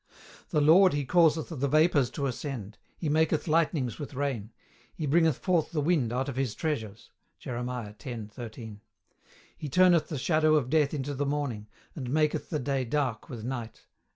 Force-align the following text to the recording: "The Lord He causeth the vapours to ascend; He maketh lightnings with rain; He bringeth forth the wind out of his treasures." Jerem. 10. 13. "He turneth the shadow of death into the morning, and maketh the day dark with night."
"The 0.49 0.61
Lord 0.61 0.93
He 0.93 1.05
causeth 1.05 1.49
the 1.49 1.67
vapours 1.67 2.09
to 2.17 2.25
ascend; 2.25 2.79
He 2.97 3.07
maketh 3.07 3.47
lightnings 3.47 3.99
with 3.99 4.15
rain; 4.15 4.51
He 4.95 5.05
bringeth 5.05 5.37
forth 5.37 5.69
the 5.71 5.79
wind 5.79 6.11
out 6.11 6.27
of 6.27 6.35
his 6.37 6.55
treasures." 6.55 7.11
Jerem. 7.39 7.69
10. 7.99 8.27
13. 8.29 8.81
"He 9.55 9.69
turneth 9.69 10.07
the 10.07 10.17
shadow 10.17 10.55
of 10.55 10.71
death 10.71 10.95
into 10.95 11.13
the 11.13 11.27
morning, 11.27 11.67
and 11.93 12.09
maketh 12.09 12.49
the 12.49 12.57
day 12.57 12.83
dark 12.83 13.29
with 13.29 13.43
night." 13.43 13.85